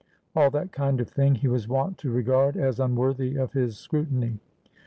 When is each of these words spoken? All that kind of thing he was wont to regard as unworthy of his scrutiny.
All 0.35 0.49
that 0.49 0.71
kind 0.71 0.99
of 0.99 1.09
thing 1.11 1.35
he 1.35 1.47
was 1.47 1.67
wont 1.67 1.99
to 1.99 2.09
regard 2.11 2.57
as 2.57 2.79
unworthy 2.79 3.35
of 3.35 3.51
his 3.53 3.77
scrutiny. 3.77 4.39